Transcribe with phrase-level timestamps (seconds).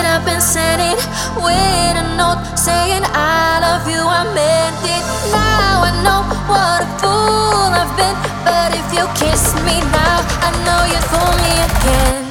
[0.00, 0.98] it up and send it
[1.36, 4.00] with a note saying I love you.
[4.00, 5.04] I meant it.
[5.32, 10.50] Now I know what a fool I've been, but if you kiss me now, I
[10.64, 12.22] know you'd fool me again.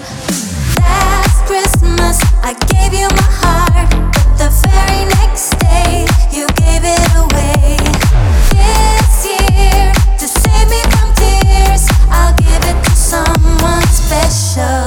[0.82, 7.06] Last Christmas I gave you my heart, but the very next day you gave it
[7.22, 7.78] away.
[8.58, 14.79] This year to save me from tears, I'll give it to someone special.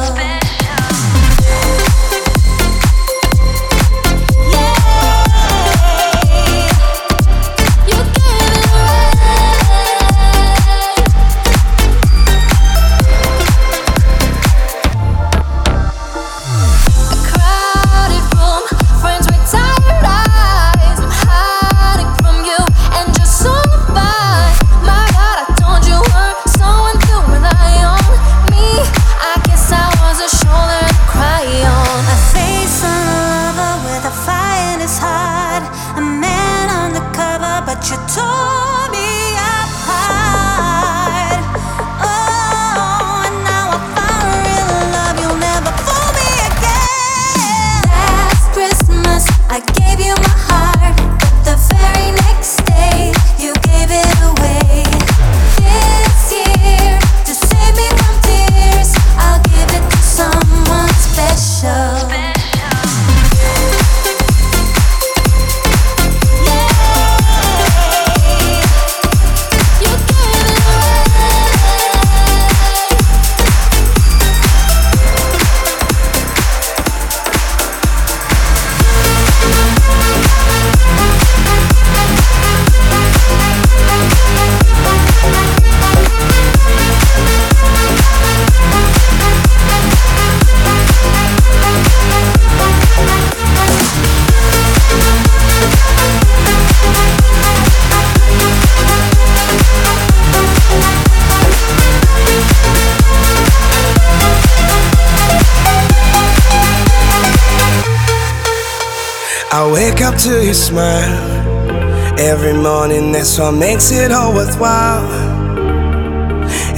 [110.20, 113.12] Your smile every morning.
[113.12, 115.04] That's what makes it all worthwhile.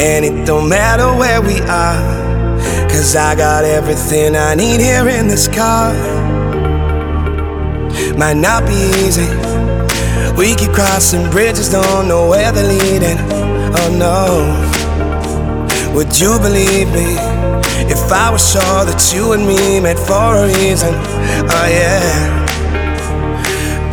[0.01, 5.29] And it don't matter where we are, cause I got everything I need here in
[5.29, 5.93] this car.
[8.17, 9.29] Might not be easy.
[10.37, 13.19] We keep crossing bridges, don't know where they're leading.
[13.79, 14.75] Oh no.
[15.95, 17.17] Would you believe me
[17.91, 20.95] if I was sure that you and me met for a reason?
[20.95, 22.44] Oh yeah.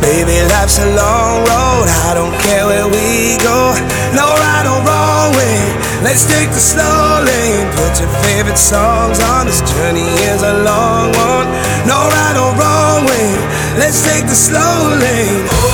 [0.02, 1.86] Baby, life's a long road.
[1.86, 3.70] I don't care where we go.
[4.18, 5.62] No right or wrong way.
[6.02, 7.70] Let's take the slow lane.
[7.78, 9.46] Put your favorite songs on.
[9.46, 11.46] This journey is a long one.
[11.86, 13.30] No right or wrong way.
[13.78, 15.71] Let's take the slow lane.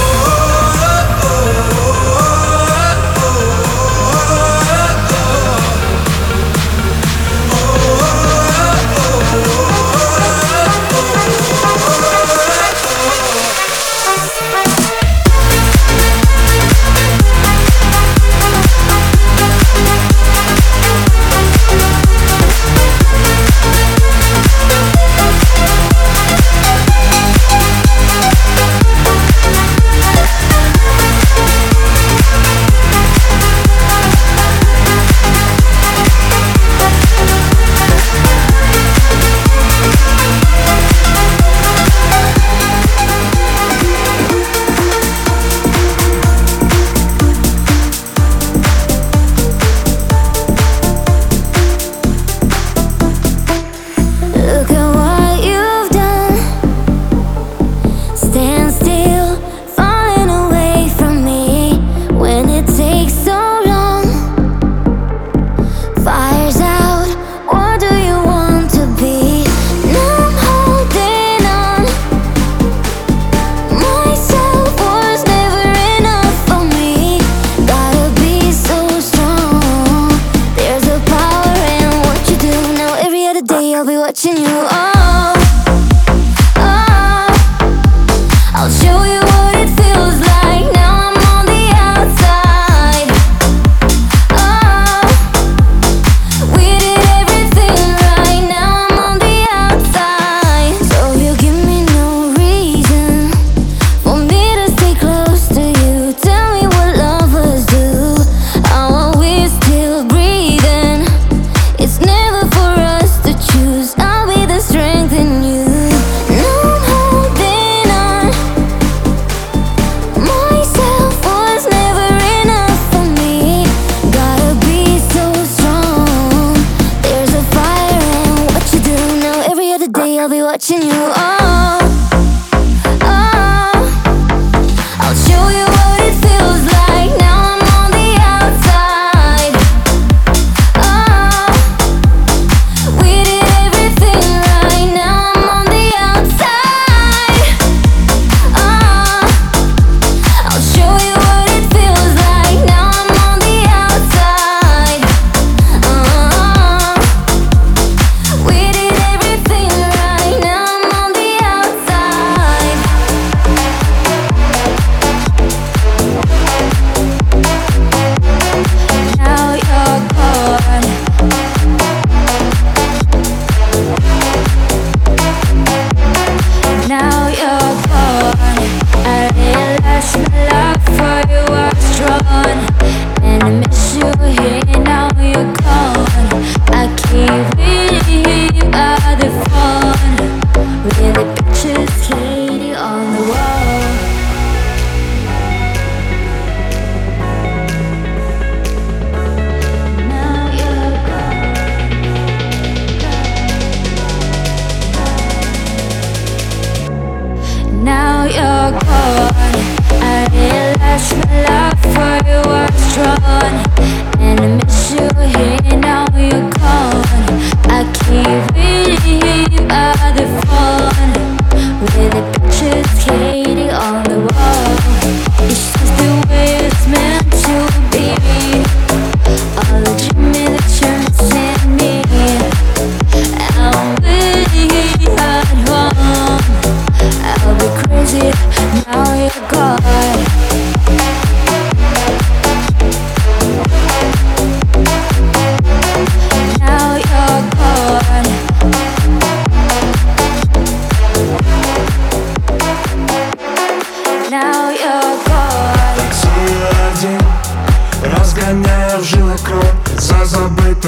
[222.59, 224.08] she's hating on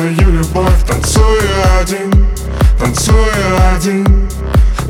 [0.00, 1.40] забытую любовь Танцую
[1.80, 2.12] один,
[2.78, 3.26] танцую
[3.74, 4.28] один.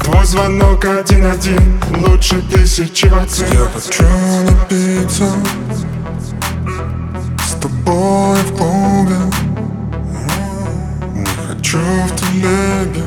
[0.02, 4.04] Твой звонок один-один Лучше тысячи вакцин Я хочу
[4.44, 5.32] напиться
[7.46, 9.16] С тобой в клубе.
[11.14, 13.04] Не хочу в телеге.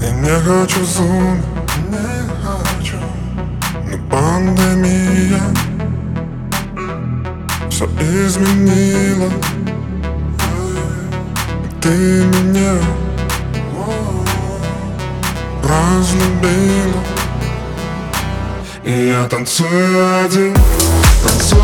[0.00, 1.40] И не хочу зум
[1.90, 2.08] Не
[3.90, 5.42] Но пандемия
[7.68, 9.30] Все изменила
[11.82, 12.78] Ты меня
[15.64, 17.02] разлюбила.
[18.84, 20.54] И я танцую один,
[21.24, 21.62] танцую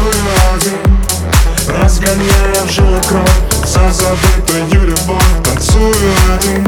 [0.56, 1.80] один.
[1.80, 3.30] Разгоняя в кровь
[3.64, 5.22] за забытую любовь.
[5.44, 5.94] Танцую
[6.36, 6.66] один,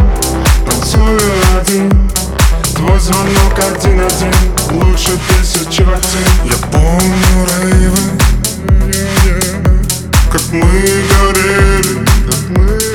[0.64, 1.18] танцую
[1.60, 2.10] один.
[2.80, 4.32] Твой звонок один-один
[4.70, 7.98] Лучше тысячи вакцин Я помню рейвы
[10.32, 12.89] Как мы горели Как мы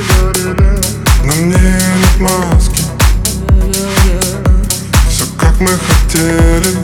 [1.26, 2.82] На мне нет маски.
[5.08, 6.78] Все как мы хотели.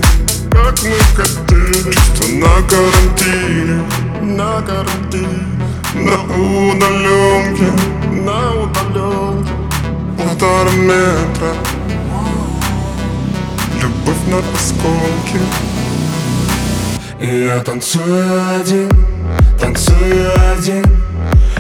[0.51, 1.93] Как мы хотели.
[1.93, 3.85] Чувство на карантине.
[4.21, 5.47] На карантине.
[5.95, 7.71] На удаленке.
[8.11, 9.53] На удаленке.
[10.19, 11.55] Полтора метра.
[13.81, 15.41] Любовь на осколки
[17.21, 18.91] И я танцую один,
[19.61, 21.12] танцую один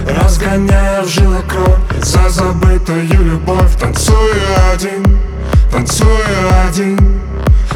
[0.06, 4.34] Разгоняя в жилах кровь за забытую любовь Танцую
[4.72, 5.18] один,
[5.70, 6.10] танцую
[6.66, 7.20] один.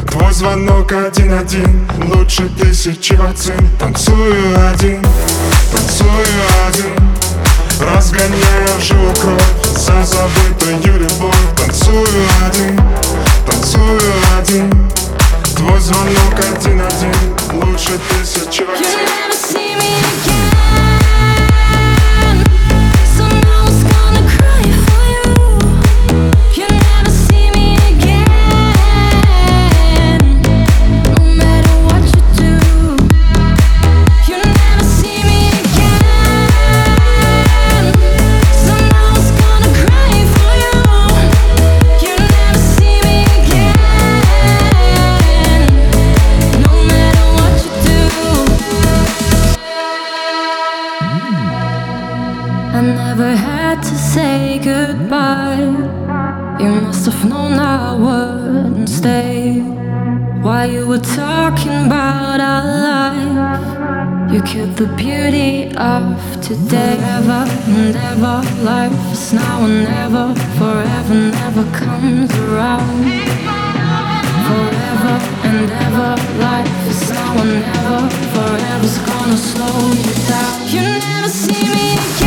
[0.09, 3.69] Твой звонок один-один Лучше тысячи вакцин.
[3.79, 5.01] Танцую один,
[5.71, 6.25] танцую
[6.67, 6.95] один.
[7.79, 12.26] Разгоняя в жилах кровь за забытую любовь Танцую
[52.77, 55.65] I never had to say goodbye.
[56.59, 59.61] You must have known I wouldn't stay.
[60.43, 66.03] While you were talking about our life, you killed the beauty of
[66.47, 66.97] today.
[67.17, 67.43] Ever
[67.77, 70.35] and ever, life is now and never.
[70.59, 73.01] Forever never comes around.
[74.49, 75.15] Forever
[75.49, 76.11] and ever,
[76.45, 78.01] life is now and never.
[78.35, 80.55] Forever's gonna slow you down.
[80.69, 82.26] You never see me again.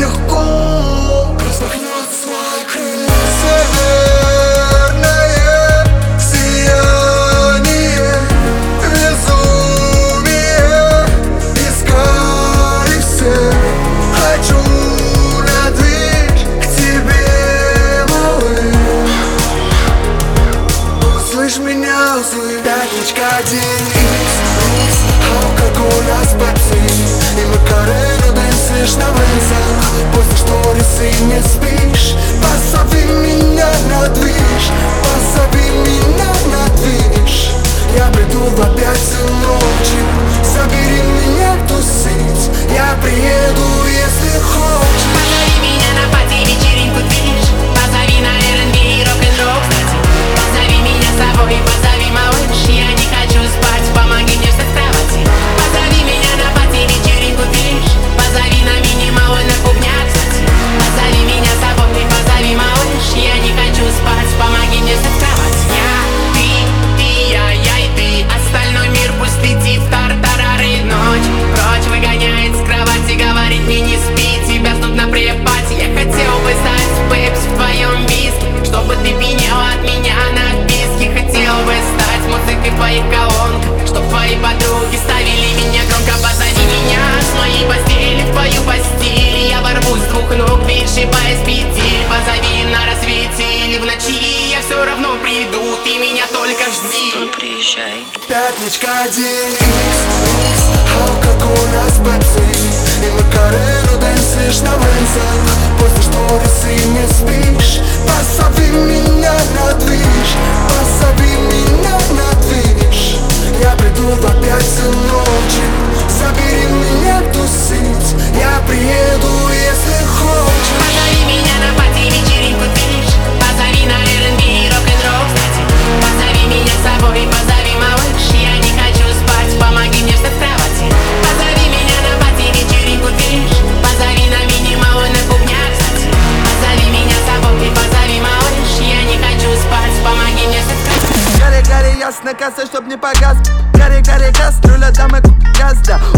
[0.00, 0.39] легко.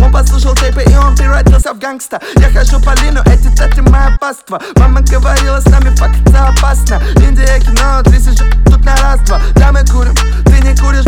[0.03, 2.21] Он послушал тейпы и он превратился в гангста.
[2.37, 4.61] Я хожу по лину, эти тати моя паства.
[4.77, 7.01] Мама говорила, с нами факт это опасно.
[7.17, 11.05] Индия, кино, три сижу тут на раз-два Да, мы курим, ты не куришь,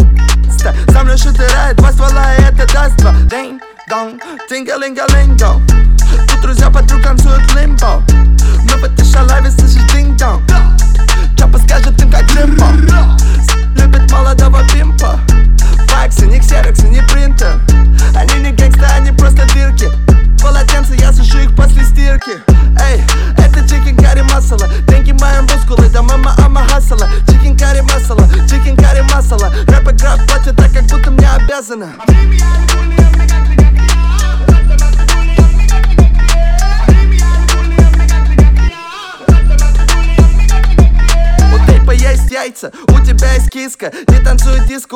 [0.50, 3.12] ста Со мной шутер райд, два ствола, и это даст два.
[3.12, 5.60] Динг, донг, тинга-линга-линго.
[6.28, 8.02] Тут друзья подруг танцуют лимбо.
[8.64, 10.42] Мы шалаве слышишь динг-донг.
[11.36, 12.66] Чапа скажет им как лимбо
[13.76, 15.20] Любит молодого пимпа.
[15.88, 17.60] Факсы, не ксероксы, не принтер
[18.14, 19.88] Они не гэнгста, они просто дырки
[20.42, 22.42] Полотенца, я сушу их после стирки.
[22.78, 23.02] Эй,
[23.38, 26.02] это чикен карри масала Деньги мои мускулы, да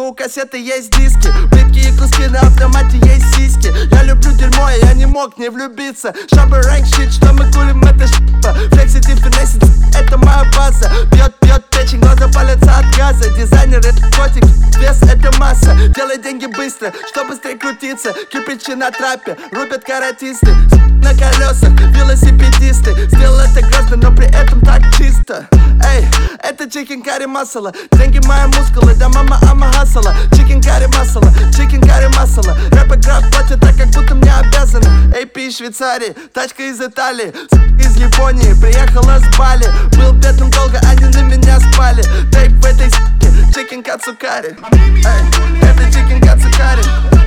[0.09, 1.29] у кассеты есть диски.
[1.51, 3.71] Плитки и куски на автомате есть сиськи.
[3.93, 6.15] Я люблю дерьмо, и я не мог не влюбиться.
[6.35, 9.63] Шабы рэнк щит, что мы кулим, это шипа Флексити финесит,
[9.95, 10.91] это моя база.
[11.13, 11.38] Пьет
[11.79, 13.31] печень, глаза палятся от газа.
[13.31, 14.45] Дизайнер это котик,
[14.79, 15.75] вес это масса.
[15.95, 18.13] Делай деньги быстро, что быстрее крутиться.
[18.31, 20.55] Кирпичи на трапе, рубят каратисты.
[21.03, 23.09] На колесах, велосипедисты.
[23.09, 25.49] Сделал это грязно, но при этом так чисто.
[25.85, 26.05] Эй,
[26.43, 31.81] это чикен карри масала Деньги мои мускулы, да мама ама хасала Чикен карри масала, чикен
[31.81, 34.87] карри масала Рэп игра платят так, как будто мне обязаны.
[35.15, 37.33] AP из Швейцарии, тачка из Италии.
[37.79, 39.67] Из Японии, приехала с Бали.
[39.97, 42.03] Был бедным долго, они на меня спали
[42.33, 47.18] Тейп в этой с**ке, чикен кацукари Эй, это чикен кацукари